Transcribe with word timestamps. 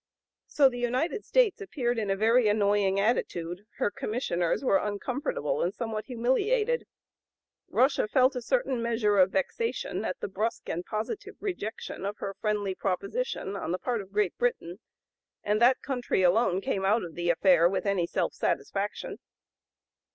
So 0.47 0.67
the 0.67 0.79
United 0.79 1.25
States 1.25 1.61
appeared 1.61 1.99
in 1.99 2.09
a 2.09 2.15
very 2.15 2.47
annoying 2.47 2.99
attitude, 2.99 3.67
her 3.77 3.91
Commissioners 3.91 4.63
were 4.63 4.79
uncomfortable 4.79 5.61
and 5.61 5.71
somewhat 5.75 6.05
humiliated; 6.05 6.87
Russia 7.69 8.07
felt 8.07 8.35
a 8.35 8.41
certain 8.41 8.81
measure 8.81 9.19
of 9.19 9.31
vexation 9.31 10.03
at 10.03 10.19
the 10.19 10.27
brusque 10.27 10.67
and 10.69 10.83
positive 10.83 11.35
rejection 11.39 12.03
of 12.03 12.17
her 12.17 12.33
friendly 12.41 12.73
proposition 12.73 13.55
on 13.55 13.71
the 13.71 13.77
part 13.77 14.01
of 14.01 14.11
Great 14.11 14.35
Britain; 14.39 14.79
and 15.43 15.61
that 15.61 15.83
country 15.83 16.23
alone 16.23 16.61
came 16.61 16.83
out 16.83 17.03
of 17.03 17.13
the 17.13 17.29
affair 17.29 17.69
with 17.69 17.85
any 17.85 18.07
self 18.07 18.33
satisfaction. 18.33 19.19